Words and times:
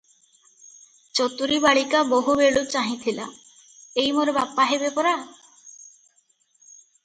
ଚତୁରୀ 1.19 1.59
ବାଳିକା 1.65 2.01
ବହୁବେଳୁ 2.15 2.65
ଚାହିଁ 2.73 2.97
ଥିଲା- 3.05 3.29
ଏଇ 3.35 4.11
ମୋର 4.19 4.37
ବାପା 4.41 4.69
ହେବେ 4.75 4.93
ପରା? 5.01 5.15